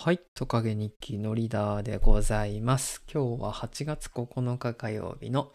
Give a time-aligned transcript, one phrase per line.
[0.00, 0.20] はい。
[0.36, 3.02] トカゲ日記のリーダーでございます。
[3.12, 5.50] 今日は8月9日火曜日の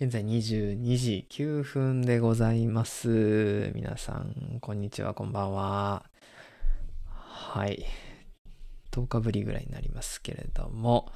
[0.00, 3.70] 現在22時9分でございます。
[3.74, 6.06] 皆さん、こんにちは、こんばんは。
[7.04, 7.84] はい。
[8.92, 11.12] 10日ぶりぐらいになりますけれども、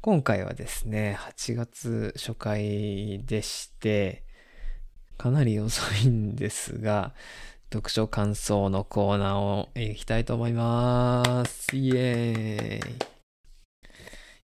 [0.00, 4.24] 今回はですね、8月初回でして、
[5.18, 7.14] かなり遅いんですが、
[7.72, 11.74] 読書感想のコーナーをいきたいと思います。
[11.74, 12.94] イエーイ。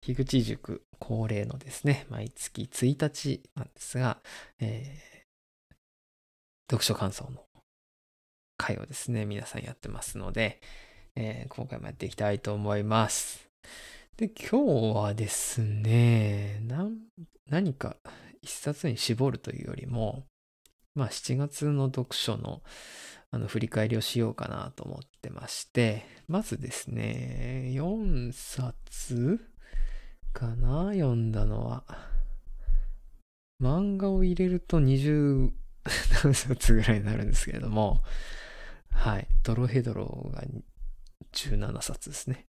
[0.00, 4.22] 樋口塾恒例のですね、毎月1日なんですが、
[4.60, 5.18] えー
[6.70, 7.44] 読書感想の
[8.56, 10.62] 会をですね、皆さんやってますので、
[11.14, 13.46] えー今回もやっていきたいと思います。
[14.16, 16.62] で、今日はですね、
[17.50, 17.98] 何か
[18.40, 20.24] 一冊に絞るというよりも、
[20.98, 22.60] まあ7月の読書の
[23.30, 29.38] あの振り返りをしようかなと思ってまして、まずですね、4冊
[30.32, 31.84] かな読んだのは。
[33.62, 35.50] 漫画を入れると20
[36.24, 38.02] 何冊ぐらいになるんですけれども、
[38.90, 39.28] はい。
[39.44, 40.42] ドロヘドロが
[41.32, 42.46] 17冊ですね。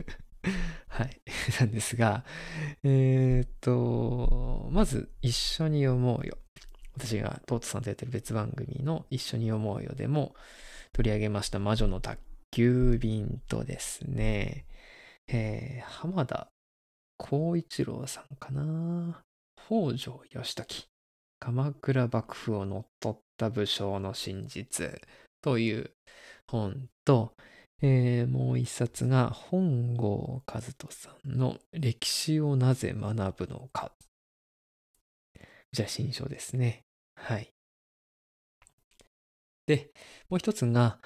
[0.88, 1.22] はい。
[1.60, 2.24] なんですが、
[2.82, 6.36] えーっと、まず一緒に読もうよ。
[6.96, 10.34] 私がトートさんとやってる別番組の一緒に読もうよでも
[10.92, 12.20] 取り上げました魔女の宅
[12.54, 14.64] 急便とですね、
[15.26, 16.46] えー浜田
[17.18, 19.24] 光一郎さんかな。
[19.56, 20.86] 北条義時
[21.40, 25.00] 鎌倉幕府を乗っ取った武将の真実
[25.42, 25.90] という
[26.46, 27.34] 本と、
[27.82, 33.90] えーもう一冊が本郷和人さんの歴史をなぜ学ぶのか。
[35.74, 36.84] じゃあ新書ですね。
[37.16, 37.52] はい。
[39.66, 39.90] で、
[40.30, 40.98] もう一つが、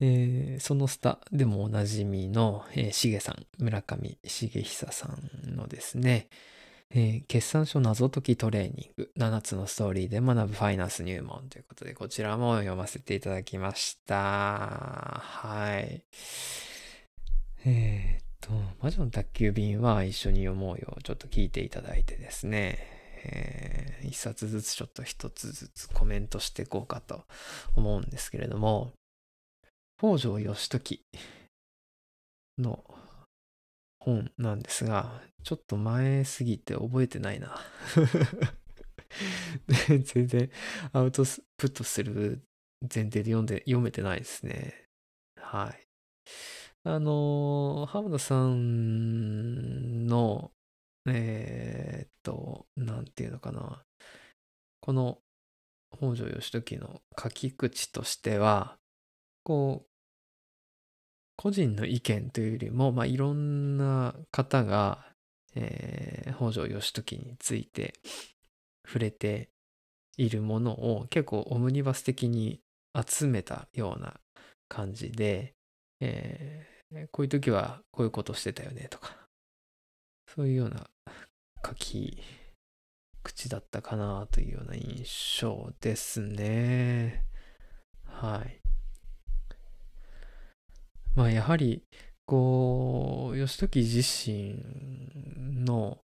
[0.00, 6.28] えーそのスタでもおなじみの、えー、しげさん、村上茂久さんのですね、
[6.90, 14.16] えー決算書謎解きトレーニング、7つのストーリーで学ぶファイナンス入門ということで、こちらも読ませていただきました。
[15.22, 16.02] はい。
[17.66, 20.96] えーっと、魔女の宅急便は一緒に読もうよ。
[21.04, 27.24] ちょっと聞いていただいてですね、えー冊ずつちょっと一つずつコメントしていこうかと
[27.76, 28.92] 思うんですけれども、
[29.98, 31.02] 北条義時
[32.58, 32.84] の
[34.00, 37.56] 本なんですが、ちょっと前すぎて覚えてないな。
[40.04, 40.50] 全然
[40.92, 41.24] アウト
[41.56, 42.42] プットする
[42.82, 44.84] 前提で読んで、読めてないですね。
[45.36, 45.86] はい。
[46.84, 50.52] あのー浜田さんの、
[51.06, 53.82] えーっと、なんていうのかな。
[54.88, 55.18] この
[55.94, 58.78] 北条義時の書き口としては、
[59.44, 59.86] こう、
[61.36, 65.04] 個人の意見というよりも、まあ、いろんな方が、
[65.54, 67.92] えー北条義時について
[68.86, 69.50] 触れて
[70.16, 72.60] いるものを結構オムニバス的に
[72.96, 74.14] 集めたような
[74.70, 75.52] 感じで、
[76.00, 79.14] えーこういう時はこういうことしてたよねとか、
[80.34, 80.88] そういうような
[81.62, 82.16] 書き
[83.28, 87.26] 口だったかなというような印象ですね。
[88.04, 88.60] はい。
[91.14, 91.82] まあやはり、
[92.24, 94.56] こう、義時自身
[95.62, 95.98] の、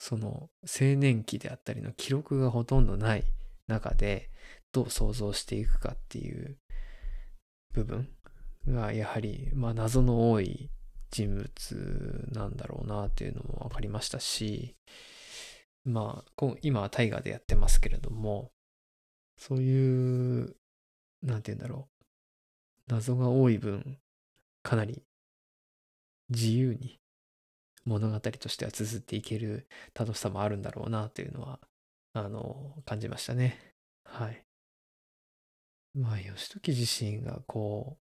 [0.00, 3.24] その青年期であったりの記録がほとんどない
[3.68, 4.30] 中で、
[4.72, 6.56] どう想像していくかっていう
[7.72, 8.08] 部分
[8.66, 10.70] が、やはり、まあ謎の多い
[11.12, 14.74] 人物なんだろうなっていうのも分かりましたし、
[15.84, 18.50] まあ、こう今は大河でやってますけれども、
[19.36, 20.56] そういう、
[21.22, 22.04] なんて言うんだろう。
[22.86, 23.98] 謎が多い分、
[24.62, 25.02] かなり
[26.30, 27.00] 自由に
[27.84, 31.60] 物語としては綴っていける楽しさもあるんだろうなというのは、
[32.14, 33.58] あの、感じましたね。
[34.04, 34.42] はい。
[35.94, 38.04] まあ、義時自身がこう、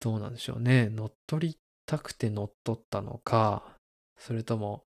[0.00, 0.88] どうなんでしょうね。
[0.88, 3.76] 乗っ取りたくて乗っ取ったのか、
[4.18, 4.84] それとも、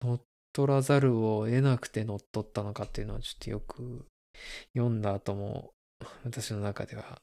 [0.00, 0.20] 乗っ
[0.54, 4.06] 取らざるを得なくて乗っ取ったのかっていうのはちょっとよく
[4.72, 5.72] 読んだ後も
[6.24, 7.20] 私の中では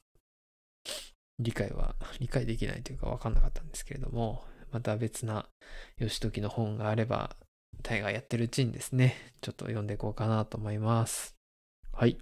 [1.38, 5.46] 理解は理解できないというか分かんなかったんですけれどもまた別な
[5.98, 7.36] 義時の本があれば
[7.82, 11.34] 大河やってるうちにですねちょっと読んでいこうかなと思います。
[11.92, 12.18] はい。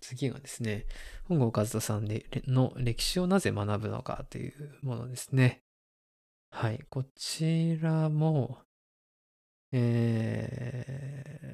[0.00, 0.86] 次がですね
[1.24, 5.60] 本郷和人さんでの歴史をなぜ学ぶのかというものですね。
[6.50, 6.80] はい。
[6.88, 8.65] こちらも
[9.72, 11.46] えー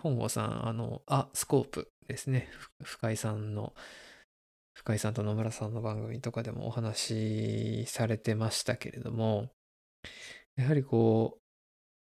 [0.00, 2.48] 本郷さん、あの、あ、スコープですね。
[2.82, 3.74] 深井さんの
[4.74, 9.52] 深井さんと野村さんの番組とかでもお話しされてましたけれども、
[10.56, 11.38] やはりこ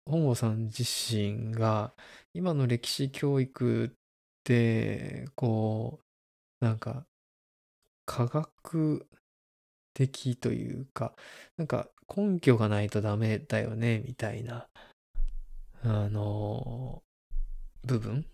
[0.07, 1.95] う、本郷さん自身が
[2.33, 3.89] 今の歴史教育っ
[4.43, 6.01] て、こ
[6.61, 7.07] う、なんか、
[8.05, 9.07] 科学
[9.93, 11.15] 的というか、
[11.57, 14.69] なんか根拠がないとダメだよね、みたいな、
[15.83, 17.03] あの、
[17.83, 18.25] 部分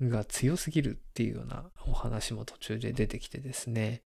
[0.00, 4.02] が強すぎるっていうようなお話も途中で出てきてですね、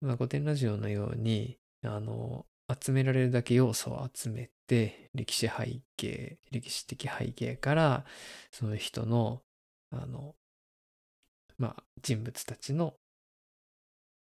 [0.00, 2.46] まあ、古典ラジオのように、あの、
[2.80, 8.04] 集められるだけ要素を集めて、歴史背景、歴史的背景から、
[8.50, 9.42] その人の、
[9.90, 10.34] あの、
[11.58, 12.94] まあ、人物たちの、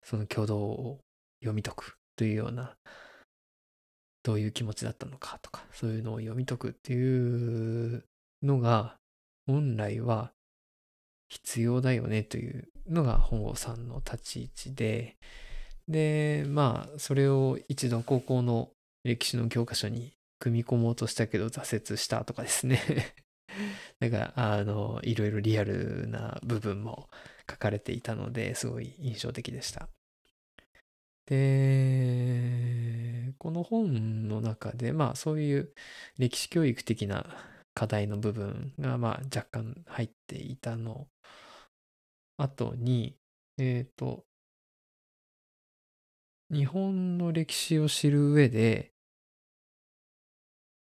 [0.03, 0.99] その挙動を
[1.39, 2.77] 読み解くというような、
[4.27, 8.03] どういう気持ちだったのかとか、そういうのを読み解くっていう
[8.43, 8.97] のが、
[9.45, 10.33] 本来は
[11.29, 15.15] 必要だよねというのが本郷さんの立ち位置で、
[15.87, 18.67] で、まあ、それを一度高校の
[19.05, 22.81] 歴史の教科書に組み込もうとしたけど挫折したとかですね。
[24.01, 27.09] だから、あの、いろいろリアルな部分も
[27.49, 29.87] 書かれていたので、すごい印象的でした。
[31.27, 33.06] で、
[33.37, 35.73] この本の中で、まあ、そういう
[36.17, 37.25] 歴史教育的な
[37.73, 41.07] 課題の部分が、まあ、若干入っていたの
[42.37, 43.15] 後に、
[43.57, 44.25] えっ、と、
[46.49, 48.93] 日本の歴史を知る上で、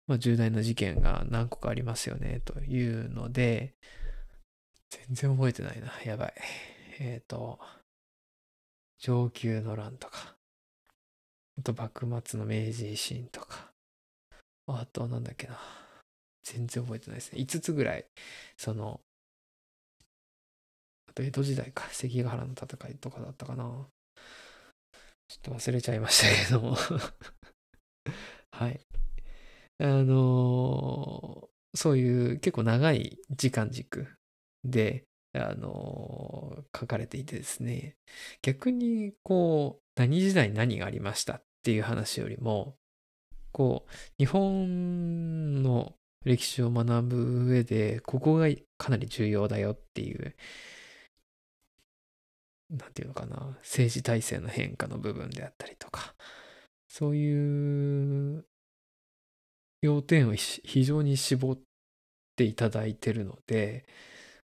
[0.06, 3.74] まあ、重大な事件が何個かありますよね、というので、
[4.90, 5.92] 全然覚えてないな。
[6.04, 6.34] やばい。
[6.98, 7.58] えっ、と、
[8.98, 10.36] 承久の乱とか、
[11.62, 13.70] あと幕末の明治維新とか、
[14.66, 15.56] あとなんだっけな。
[16.42, 17.38] 全然覚えてないですね。
[17.38, 18.04] 5つぐらい、
[18.56, 19.00] その、
[21.08, 23.86] あと江戸時代か、関ヶ原の戦いとかだったかな。
[25.28, 26.74] ちょっと忘れちゃいましたけども
[28.50, 28.80] はい。
[29.78, 34.08] あのーそういう結構長い時間軸
[34.64, 37.94] で、あのー書かれていてですね、
[38.42, 42.76] 逆にこう、何時代に何がありましたっていう話よりも、
[43.52, 45.94] こう、日本の
[46.24, 48.46] 歴史を学ぶ上で、ここが
[48.78, 50.34] かなり重要だよっていう、
[52.70, 56.14] なんていうのかな、政治体制の変化の部分であったりとか、
[56.88, 58.46] そういう
[59.82, 61.60] 要点を非常に絞っ
[62.36, 63.86] ていただいてるので、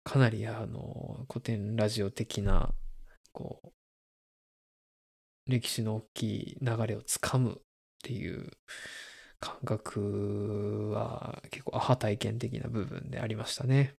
[0.04, 2.74] かなりあの、古典ラジオ的な、
[3.33, 3.71] こう、
[5.48, 7.56] 歴史の大きい流れをつかむっ
[8.04, 8.52] ていう
[9.40, 13.94] 感覚は結構アハ体験的な部分でありましたね。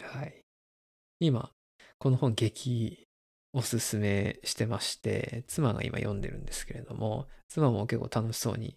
[0.00, 0.42] はい。
[1.20, 1.50] 今、
[1.98, 3.06] この本激
[3.52, 8.76] おすすめしてまして、妻が今読んでるんですけれども、妻も結構楽しそうに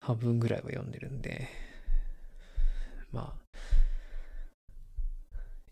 [0.00, 1.48] 半分ぐらいは読んでるんで、
[3.10, 3.46] まあ、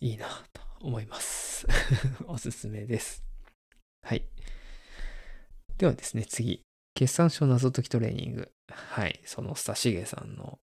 [0.00, 1.66] いいなと思います。
[2.26, 3.24] おすすめです。
[4.04, 4.22] はい。
[5.78, 6.60] ではですね、次。
[6.94, 8.52] 決算書謎解きトレーニング。
[8.70, 9.20] はい。
[9.24, 10.58] そのスタシゲさんの、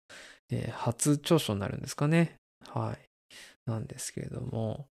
[0.50, 2.36] えー初著書になるんですかね。
[2.68, 3.08] はい。
[3.64, 4.88] なんですけれども、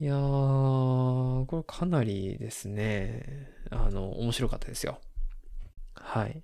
[0.00, 5.00] いやー、これかなりですね、あの、面白かったですよ。
[5.94, 6.42] はい。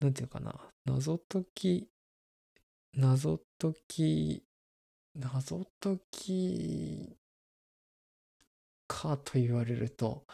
[0.00, 1.88] なんていうかな、謎解き、
[2.94, 4.44] 謎解き、
[5.14, 7.16] 謎解き
[8.88, 10.26] かと言われると、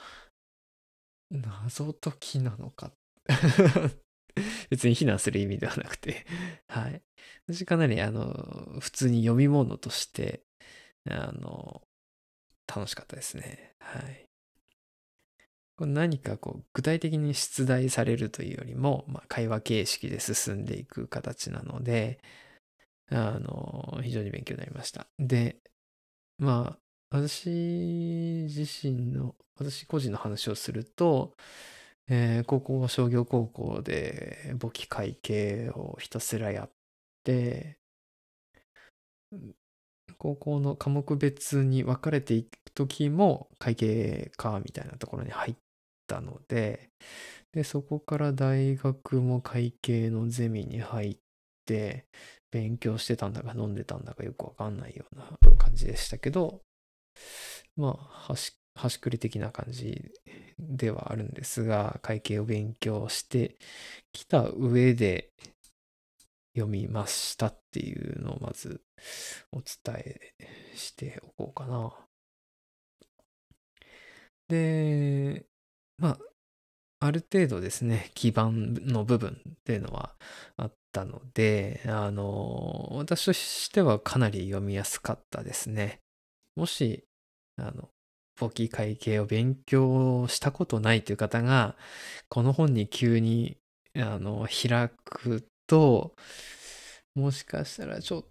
[1.30, 2.92] 謎解きなのか。
[4.70, 6.26] 別に非難する意味ではなくて、
[6.68, 7.02] はい。
[7.46, 10.42] 私かなり、あの、普通に読み物として、
[11.08, 11.82] あの、
[12.66, 13.75] 楽しかったですね。
[13.80, 14.28] はい。
[15.76, 22.20] これ何かこう具体的に出題されるというよりも、まあ、会話形式で進んでいく形なので、
[23.11, 25.06] あの、非常に勉強になりました。
[25.18, 25.58] で、
[26.38, 26.83] まあ、
[27.14, 27.49] 私
[28.49, 31.37] 自身の、私個人の話をすると、
[32.09, 36.71] えー高校は、商業高校で簿記会計をひたすらやっ
[37.23, 37.78] て、
[40.18, 45.56] 高校の科目別に分かれていく時も会計科みたいなところに入っ
[46.09, 46.90] たので、
[47.52, 51.18] で、そこから大学も会計のゼミに入っ
[51.64, 52.06] て、
[52.50, 56.62] 勉強してたんだか飲んでたんだかよくわかんないような感じでしたけど、
[57.76, 60.11] まあ、端端くり的な感じ
[60.59, 63.56] ではあるんですが、会計を勉強して
[64.12, 65.33] きた上で、
[66.56, 68.80] 読みましたっていうのをまず
[69.52, 70.35] お伝え
[70.76, 71.92] しておこうかな。
[74.49, 75.47] で、
[75.99, 76.18] まあ、
[77.06, 80.16] ある程度ですね、基盤の部分っていうのは
[80.56, 86.03] あったので、あの、私としてはかなり読みやすかったですね。
[86.56, 87.04] もし、
[87.56, 87.88] あの、
[88.38, 91.76] 簿記会計を勉強したことないという方が、
[92.28, 93.58] この本に急に、
[93.96, 96.14] あの、開くと、
[97.14, 98.25] もしかしたらちょっ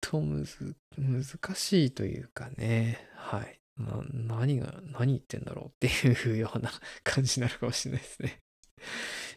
[0.00, 3.60] とむず、難しいというかね、はい。
[3.76, 6.70] 何が、何言ってんだろうっていうような
[7.04, 8.40] 感じになるかもしれないですね。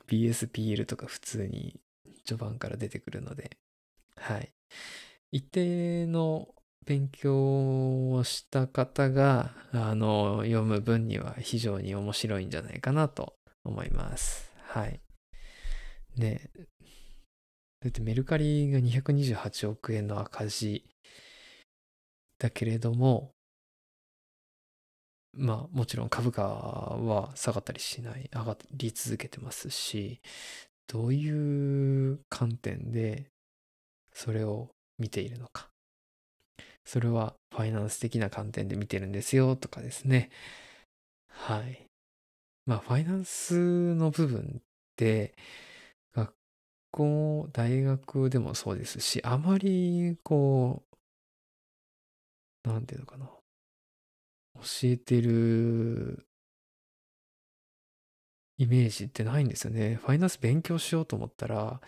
[0.08, 1.80] BSPL とか普通に
[2.26, 3.58] 序盤から出てくるので、
[4.16, 4.52] はい。
[5.32, 6.48] 一定の
[6.90, 14.52] 勉強をした方が、あの、読む分には非常に面白いんじゃないかなと思います。
[14.64, 15.00] はい。
[16.18, 16.50] ね
[17.82, 20.84] だってメルカリが228億円の赤字
[22.40, 23.34] だけれども、
[25.34, 30.22] まあもちろん株価は下がったりしない、上がり続けてますし、
[30.88, 33.30] どういう観点で
[34.12, 35.70] それを見ているのか。
[36.90, 40.32] それはファイナンス的な観点で見てるんですよとかですね。
[41.28, 41.86] はい。
[42.66, 44.62] まあファイナンスの部分っ
[44.96, 45.36] て
[46.14, 46.34] 学
[46.92, 50.84] 校、大学でもそうですし、あまりこ
[52.66, 53.28] う、なんていうのかな。
[54.56, 56.26] 教えてる
[58.58, 59.96] イメージってないんですよね。
[59.96, 61.82] ファイナンス勉強しようと思ったら、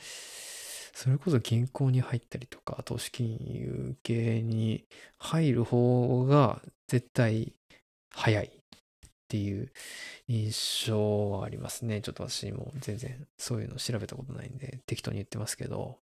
[0.93, 4.86] それこそ銀行に入ったりとか、投資金融系に
[5.17, 7.53] 入る方が絶対
[8.12, 8.51] 早いっ
[9.27, 9.71] ていう
[10.27, 12.01] 印象はありますね。
[12.01, 16.00] ちょっと私も全然そういうの調べたことないんで適当に言ってますけど、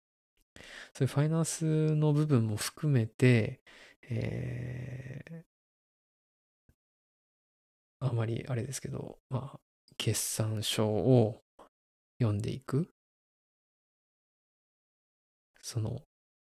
[0.94, 3.62] そういうファイナンスの部分も含めて、
[4.10, 9.60] えー、あまりあれですけど、まあ、
[9.98, 11.44] 決算書を
[12.20, 12.90] 読んでいく。
[15.68, 16.02] その、なんて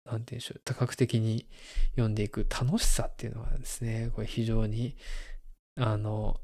[0.06, 1.46] 言うんでしょう、多角的に
[1.92, 4.96] 読んでいく楽しさっていうのはですね、これ非常に、
[5.76, 6.40] あの、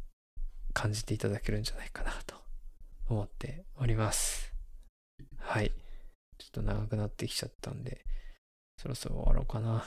[0.73, 2.37] 感じていただけるんじゃないかなと
[3.09, 4.55] 思っております。
[5.37, 5.73] はい。
[6.39, 8.05] ちょっと長くなってきちゃったんで、
[8.79, 9.85] そろそろ終わろうかな。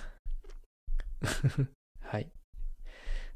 [2.04, 2.30] はい。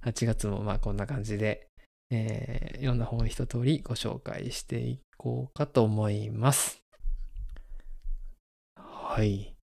[0.01, 1.68] 8月もまあこんな感じで、
[2.12, 6.87] えー、読んだ本を一通りご紹介していこうかと思います。
[9.17, 9.57] はい。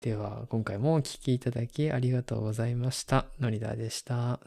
[0.00, 3.26] では、今回もお聴きいただきありがとうございました。
[3.40, 4.38] のりだでした。